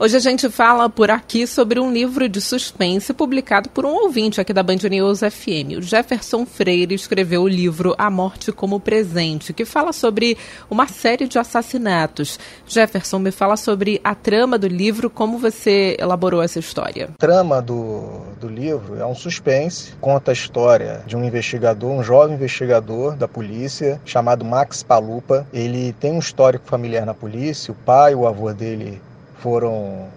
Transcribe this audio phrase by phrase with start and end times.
[0.00, 4.40] Hoje a gente fala por aqui sobre um livro de suspense publicado por um ouvinte
[4.40, 5.76] aqui da Band News FM.
[5.76, 10.38] O Jefferson Freire escreveu o livro A Morte como Presente, que fala sobre
[10.70, 12.38] uma série de assassinatos.
[12.64, 17.08] Jefferson, me fala sobre a trama do livro, como você elaborou essa história.
[17.14, 22.04] A trama do, do livro é um suspense, conta a história de um investigador, um
[22.04, 25.44] jovem investigador da polícia, chamado Max Palupa.
[25.52, 29.02] Ele tem um histórico familiar na polícia, o pai, o avô dele
[29.38, 30.08] foram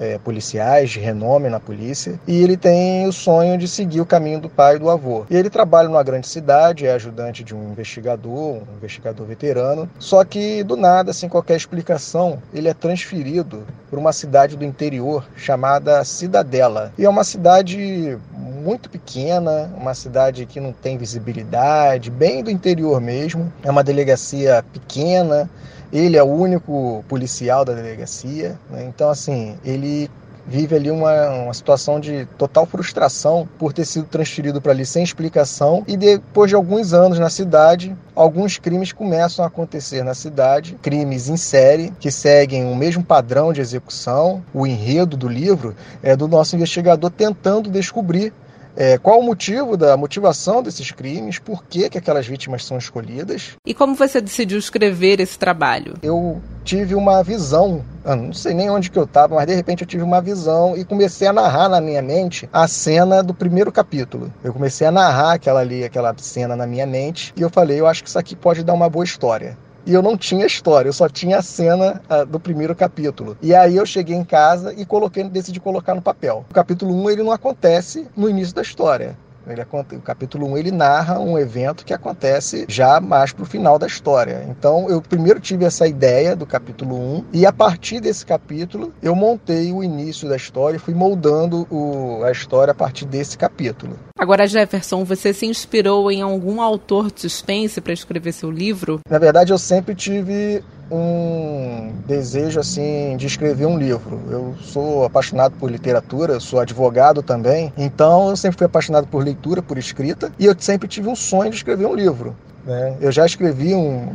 [0.00, 4.40] é, policiais de renome na polícia e ele tem o sonho de seguir o caminho
[4.40, 5.26] do pai e do avô.
[5.28, 10.24] E ele trabalha numa grande cidade, é ajudante de um investigador, um investigador veterano, só
[10.24, 16.02] que do nada, sem qualquer explicação, ele é transferido para uma cidade do interior chamada
[16.04, 16.92] Cidadela.
[16.96, 23.00] E é uma cidade muito pequena, uma cidade que não tem visibilidade, bem do interior
[23.00, 23.52] mesmo.
[23.62, 25.50] É uma delegacia pequena,
[25.92, 28.84] ele é o único policial da delegacia, né?
[28.88, 30.10] então assim ele
[30.46, 35.02] vive ali uma, uma situação de total frustração por ter sido transferido para ali sem
[35.02, 40.76] explicação e depois de alguns anos na cidade, alguns crimes começam a acontecer na cidade,
[40.82, 44.42] crimes em série que seguem o mesmo padrão de execução.
[44.52, 48.32] O enredo do livro é do nosso investigador tentando descobrir
[48.80, 53.50] é, qual o motivo da motivação desses crimes, por que, que aquelas vítimas são escolhidas.
[53.66, 55.96] E como você decidiu escrever esse trabalho?
[56.02, 59.86] Eu tive uma visão, não sei nem onde que eu estava, mas de repente eu
[59.86, 64.32] tive uma visão e comecei a narrar na minha mente a cena do primeiro capítulo.
[64.42, 67.86] Eu comecei a narrar aquela ali, aquela cena na minha mente e eu falei, eu
[67.86, 70.92] acho que isso aqui pode dar uma boa história e eu não tinha história, eu
[70.92, 73.36] só tinha a cena uh, do primeiro capítulo.
[73.40, 76.44] E aí eu cheguei em casa e coloquei, decidi colocar no papel.
[76.50, 79.16] O capítulo 1 ele não acontece no início da história.
[79.46, 83.78] Ele, o capítulo 1 ele narra um evento que acontece já mais para o final
[83.78, 84.46] da história.
[84.48, 89.14] Então eu primeiro tive essa ideia do capítulo 1 e a partir desse capítulo eu
[89.14, 93.98] montei o início da história e fui moldando o, a história a partir desse capítulo.
[94.18, 99.00] Agora, Jefferson, você se inspirou em algum autor de suspense para escrever seu livro?
[99.08, 104.20] Na verdade, eu sempre tive um desejo assim de escrever um livro.
[104.30, 109.62] Eu sou apaixonado por literatura, sou advogado também, então eu sempre fui apaixonado por leitura,
[109.62, 112.34] por escrita, e eu sempre tive um sonho de escrever um livro.
[112.64, 112.96] Né?
[113.00, 114.12] Eu já escrevi um,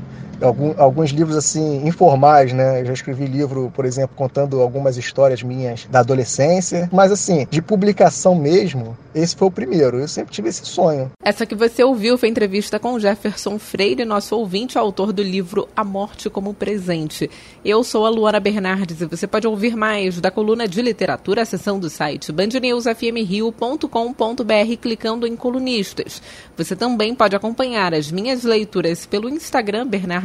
[0.77, 2.81] alguns livros assim informais, né?
[2.81, 7.61] Eu já escrevi livro, por exemplo, contando algumas histórias minhas da adolescência, mas assim, de
[7.61, 9.99] publicação mesmo, esse foi o primeiro.
[9.99, 11.11] Eu sempre tive esse sonho.
[11.23, 15.83] Essa que você ouviu foi entrevista com Jefferson Freire, nosso ouvinte, autor do livro A
[15.83, 17.29] Morte como Presente.
[17.63, 21.45] Eu sou a Luana Bernardes e você pode ouvir mais da coluna de literatura, a
[21.45, 26.21] seção do site bandnewsfmrio.com.br clicando em colunistas.
[26.57, 30.24] Você também pode acompanhar as minhas leituras pelo Instagram Bernardes